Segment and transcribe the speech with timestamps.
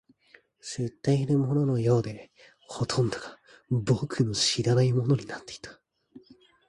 [0.61, 3.37] 知っているもののようで、ほとんどが
[3.69, 5.79] 僕の知らないものになっていた